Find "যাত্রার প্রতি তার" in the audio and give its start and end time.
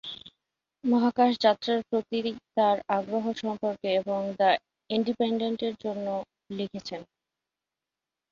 1.43-2.77